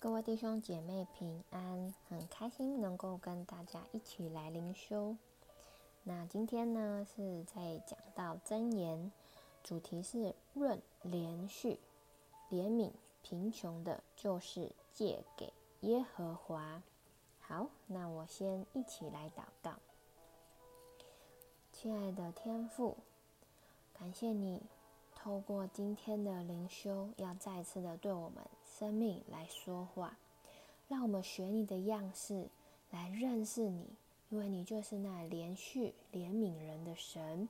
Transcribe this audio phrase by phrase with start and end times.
[0.00, 5.16] 各位弟兄姐妹平安，很开心能够跟大家一起来灵修。
[6.04, 9.10] 那今天呢是在讲到箴言，
[9.64, 11.80] 主题是论连续，
[12.48, 12.92] 怜悯
[13.24, 16.80] 贫穷的，就是借给耶和华。
[17.40, 19.80] 好，那我先一起来祷告。
[21.72, 22.96] 亲爱的天父，
[23.98, 24.62] 感谢你
[25.16, 28.44] 透过今天的灵修，要再次的对我们
[28.78, 30.16] 生命来说话，
[30.86, 32.46] 让我们学你的样式
[32.92, 33.88] 来认识你，
[34.30, 37.48] 因为你就是那连续、怜悯人的神，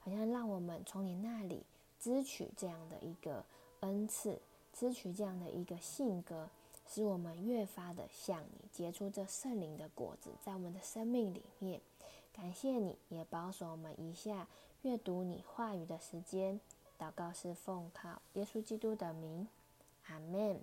[0.00, 1.62] 好像让我们从你那里
[2.00, 3.44] 支取这样的一个
[3.80, 4.40] 恩赐，
[4.72, 6.48] 支取这样的一个性格，
[6.88, 11.80] 使我们越发的像你，结出这圣灵的果子，在我们的生命里面。
[12.32, 14.48] 感谢你，也保守我们一下
[14.82, 16.58] 阅读你话语的时间。
[16.98, 19.46] 祷告是奉靠耶稣基督的名。
[20.08, 20.62] 阿门。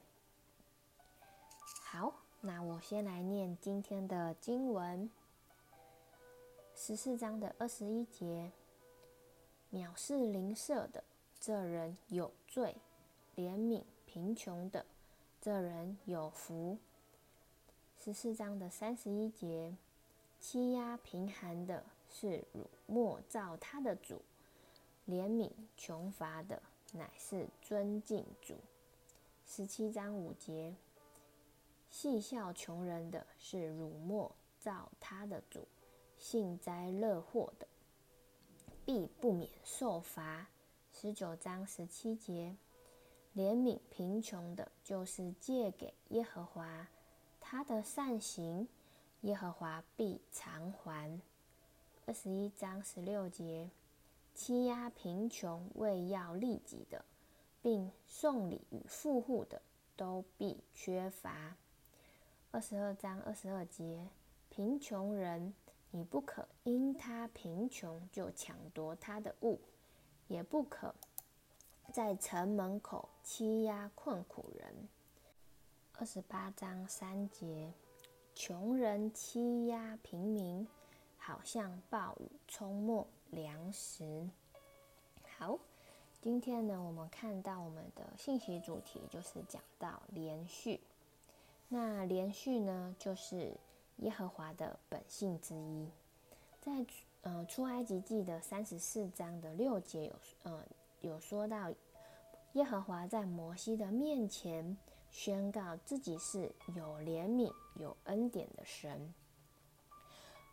[1.83, 5.09] 好，那我先来念今天的经文，
[6.75, 8.51] 十四章的二十一节：
[9.71, 11.03] 藐视邻舍的，
[11.39, 12.75] 这人有罪；
[13.35, 14.85] 怜悯贫穷的，
[15.41, 16.77] 这人有福。
[17.97, 19.75] 十四章的三十一节：
[20.39, 24.17] 欺压贫寒的，是辱没造他的主；
[25.07, 26.61] 怜悯穷乏的，
[26.93, 28.55] 乃是尊敬主。
[29.53, 30.73] 十七章五节，
[31.89, 35.67] 戏笑穷人的，是辱没造他的主；
[36.17, 37.67] 幸灾乐祸的，
[38.85, 40.47] 必不免受罚。
[40.93, 42.55] 十九章十七节，
[43.35, 46.87] 怜悯贫穷的，就是借给耶和华
[47.41, 48.69] 他的善行，
[49.23, 51.19] 耶和华必偿还。
[52.05, 53.69] 二十一章十六节，
[54.33, 57.03] 欺压贫穷为要利己的。
[57.61, 59.61] 并送礼与富户的，
[59.95, 61.55] 都必缺乏。
[62.51, 64.07] 二十二章二十二节，
[64.49, 65.53] 贫穷人，
[65.91, 69.59] 你不可因他贫穷就抢夺他的物，
[70.27, 70.93] 也不可
[71.93, 74.89] 在城门口欺压困苦人。
[75.93, 77.71] 二十八章三节，
[78.33, 80.67] 穷人欺压平民，
[81.17, 84.27] 好像暴雨冲没粮食。
[85.37, 85.59] 好。
[86.21, 90.79] 今天呢，我们看到我们的信息主题就是讲到连续。
[91.67, 93.57] 那连续呢，就是
[93.97, 95.89] 耶和华的本性之一。
[96.59, 96.85] 在
[97.21, 100.63] 呃出埃及记的三十四章的六节有呃
[101.01, 101.73] 有说到，
[102.53, 104.77] 耶和华在摩西的面前
[105.09, 109.11] 宣告自己是有怜悯、有恩典的神。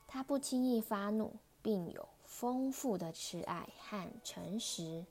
[0.06, 5.04] 他不轻易发怒，并有丰富的慈爱和诚实。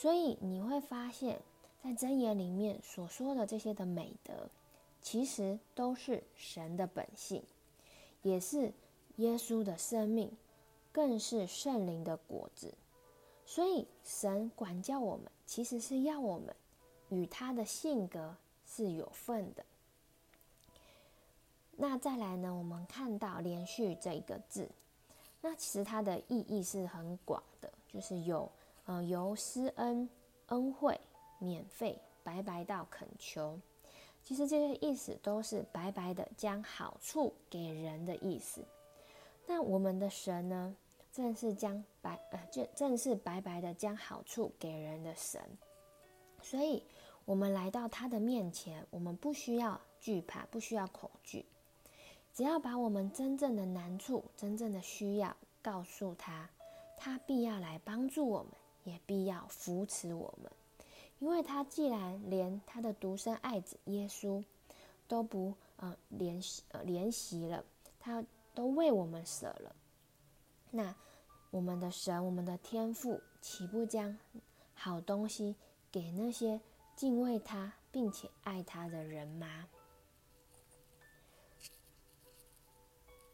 [0.00, 1.40] 所以你会发现，
[1.82, 4.48] 在箴言里面所说的这些的美德，
[5.02, 7.42] 其实都是神的本性，
[8.22, 8.72] 也是
[9.16, 10.30] 耶稣的生命，
[10.92, 12.72] 更是圣灵的果子。
[13.44, 16.54] 所以神管教我们，其实是要我们
[17.08, 19.66] 与他的性格是有份的。
[21.72, 24.68] 那再来呢，我们看到“连续”这一个字，
[25.40, 28.48] 那其实它的意义是很广的，就是有。
[28.88, 30.08] 呃，由施恩、
[30.46, 30.98] 恩惠、
[31.38, 33.60] 免费、白白到恳求，
[34.24, 38.64] 其实这些意思都是白白的将好处给人的意思。
[39.46, 40.74] 那我们的神呢，
[41.12, 45.38] 正是将白呃，正正是白白的将好处给人的神。
[46.40, 46.82] 所以，
[47.26, 51.44] 我们来到他的面前，我们不需要惧怕，不需要恐惧，
[52.32, 56.48] 只要把我们真正的难处、真正的需要告诉他，
[56.96, 58.52] 他必要来帮助我们。
[58.84, 60.50] 也必要扶持我们，
[61.18, 64.42] 因为他既然连他的独生爱子耶稣
[65.06, 67.64] 都不呃怜惜呃怜惜了，
[68.00, 68.24] 他
[68.54, 69.76] 都为我们舍了，
[70.70, 70.94] 那
[71.50, 74.18] 我们的神，我们的天父，岂不将
[74.74, 75.56] 好东西
[75.90, 76.60] 给那些
[76.96, 79.68] 敬畏他并且爱他的人吗？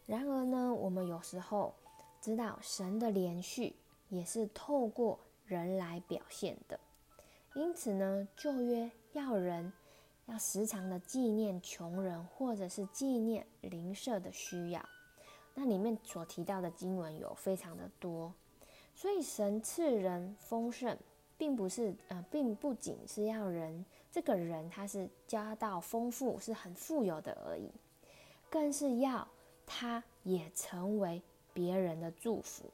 [0.06, 1.74] 然而呢，我们有时候
[2.20, 3.72] 知道神的怜恤
[4.08, 5.20] 也是透过。
[5.46, 6.78] 人来表现的，
[7.54, 9.72] 因此呢，旧约要人
[10.26, 14.84] 要时常的纪念穷人，或者是纪念邻舍的需要。
[15.54, 18.32] 那里面所提到的经文有非常的多，
[18.94, 20.98] 所以神赐人丰盛，
[21.36, 27.70] 并不是呃，并不仅是要人这个人他是家道丰富，是很富有的而已，
[28.50, 29.28] 更是要
[29.66, 32.70] 他也成为别人的祝福。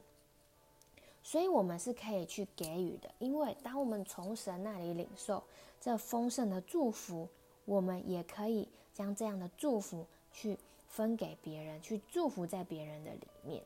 [1.31, 5.41] 所以，我们是可以去给予的，因为当我们从神那里领受
[5.81, 7.29] 这丰盛的祝福，
[7.67, 13.63] 我们也可以将这样的祝福去分给别人，去祝福在别人的里面。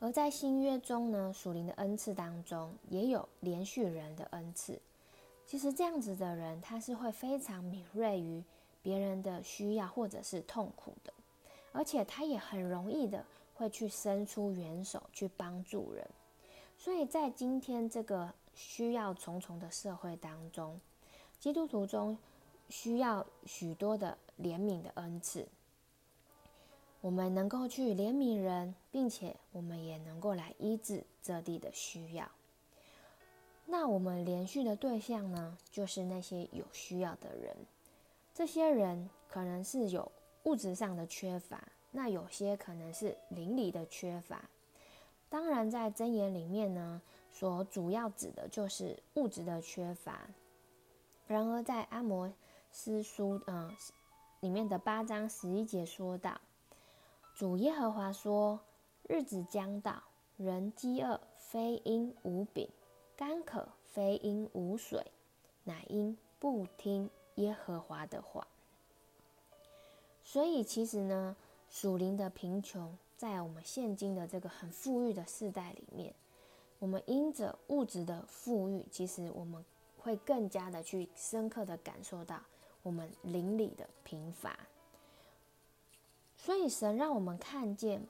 [0.00, 4.80] 而在新约中呢，属灵的恩赐当中也有连续人的恩赐。
[5.46, 8.42] 其实这样子的人，他是会非常敏锐于
[8.82, 11.12] 别人的需要或者是痛苦的，
[11.70, 13.24] 而且他也很容易的
[13.56, 16.08] 会去伸出援手去帮助人。
[16.78, 20.80] 所以在今天这个需要重重的社会当中，
[21.40, 22.16] 基督徒中
[22.68, 25.48] 需要许多的怜悯的恩赐。
[27.00, 32.28] 我们能够去怜悯人，并且我们也能够来医治这地的需要。
[33.64, 37.56] 那我们怜恤的对象呢，就是那些有需要的人。
[38.34, 40.10] 这些人可能是有
[40.44, 44.50] 物质上的缺乏，那有些可能是灵里的缺乏。
[45.30, 47.00] 当然，在箴言里面呢，
[47.32, 50.28] 所主要指的就是物质的缺乏。
[51.26, 52.30] 然而，在阿摩
[52.70, 53.74] 司书嗯
[54.40, 56.38] 里面的八章十一节说道。
[57.34, 58.60] 主耶和华说
[59.08, 60.02] ：“日子将到，
[60.36, 62.68] 人饥饿非因无饼，
[63.16, 65.02] 干渴非因无水，
[65.64, 68.46] 乃因不听耶和华的话。”
[70.22, 71.34] 所以，其实呢，
[71.68, 76.14] 属灵的贫穷，在我们现今的这个很富裕的世代里面，
[76.78, 79.64] 我们因着物质的富裕，其实我们
[79.98, 82.40] 会更加的去深刻的感受到
[82.82, 84.58] 我们灵里的贫乏。
[86.36, 88.06] 所以，神让我们看见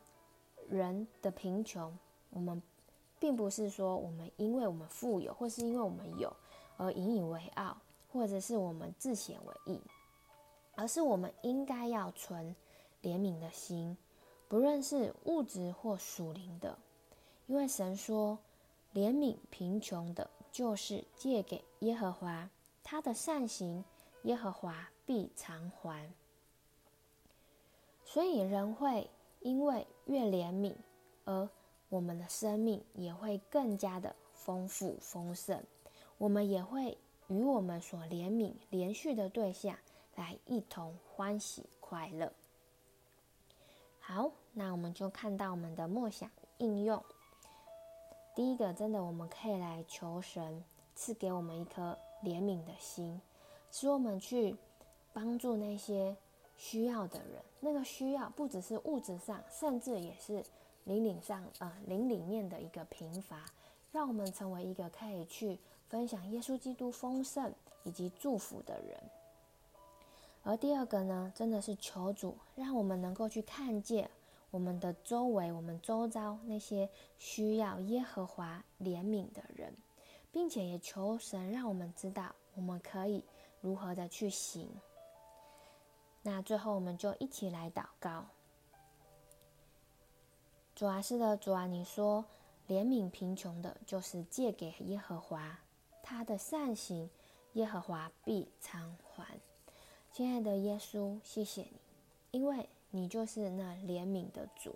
[0.68, 1.96] 人的贫穷。
[2.30, 2.60] 我们
[3.18, 6.30] 并不是说我们因为我们富有，或是因为我们有
[6.76, 7.76] 而引以为傲，
[8.12, 9.80] 或者是我们自显为意，
[10.74, 12.54] 而是我们应该要存
[13.06, 13.96] 怜悯的心，
[14.48, 16.76] 不论是物质或属灵的。
[17.46, 18.36] 因为神说，
[18.92, 22.50] 怜悯贫穷的，就是借给耶和华，
[22.82, 23.84] 他的善行，
[24.24, 26.12] 耶和华必偿还。
[28.04, 29.08] 所以人会
[29.38, 30.74] 因为越怜悯，
[31.24, 31.48] 而
[31.88, 35.62] 我们的生命也会更加的丰富丰盛。
[36.18, 36.98] 我们也会
[37.28, 39.78] 与我们所怜悯、怜恤的对象
[40.16, 42.32] 来一同欢喜快乐。
[44.08, 47.02] 好，那我们就看到我们的默想应用。
[48.36, 50.62] 第一个，真的我们可以来求神
[50.94, 53.20] 赐给我们一颗怜悯的心，
[53.72, 54.56] 使我们去
[55.12, 56.16] 帮助那些。
[56.58, 60.42] 需要的人，那个需要不只是物质上，甚至也是
[60.84, 63.44] 灵里上，呃，灵里面的一个贫乏，
[63.92, 65.58] 让我们成为一个可以去
[65.90, 67.52] 分享耶稣基督丰盛
[67.84, 68.98] 以及祝福的人。
[70.48, 74.08] 而第二个呢，真的是求主让我们能够去看见
[74.52, 76.88] 我们的周围、我们周遭那些
[77.19, 79.75] 需要耶和华怜悯的人，
[80.31, 83.25] 并且也求神让我们知道我们可以
[83.60, 84.70] 如何的去行。
[86.22, 88.26] 那最后，我们就一起来祷告。
[90.76, 92.25] 主啊，是的，主啊，你说
[92.69, 95.58] 怜悯贫穷的，就是借给耶和华，
[96.04, 97.10] 他的善行，
[97.54, 99.40] 耶和华必偿还。
[100.16, 101.78] 亲爱的耶稣，谢谢你，
[102.30, 104.74] 因为你就是那怜悯的主。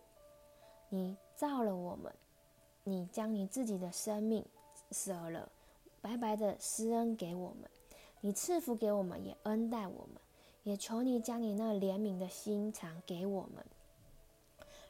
[0.90, 2.12] 你造了我们，
[2.84, 4.44] 你将你自己的生命
[4.90, 5.48] 舍了，
[6.02, 7.70] 白白的施恩给我们，
[8.20, 10.20] 你赐福给我们，也恩待我们。
[10.64, 13.64] 也求你将你那怜悯的心肠给我们，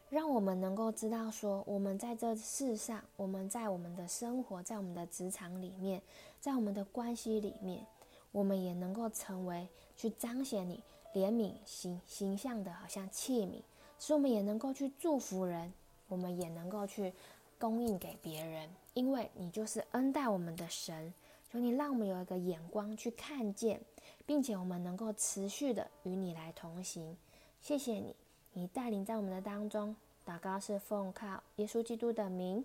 [0.09, 6.03] 让我们能够知道说，我们在这世上，我们在我们的生活，在我们的职场里面，
[6.41, 7.87] 在我们的关系里面，
[8.33, 10.83] 我们也能够成为去彰显你
[11.15, 13.63] 怜悯形形象的，好像器皿，
[13.99, 15.73] 使我们也能够去祝福人，
[16.09, 17.13] 我们也能够去
[17.59, 21.13] 供应给别人，因为你就是恩待我们的神。
[21.51, 23.81] 求你让我们有一个眼光去看见。
[24.27, 27.17] 并且我们能够持续的与你来同行，
[27.61, 28.15] 谢谢你，
[28.53, 29.97] 你带领在我们的当中。
[30.25, 32.65] 祷告是奉靠耶稣基督的名，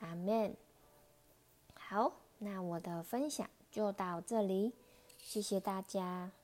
[0.00, 0.54] 阿门。
[1.72, 4.74] 好，那我的分享就到这里，
[5.18, 6.37] 谢谢大家。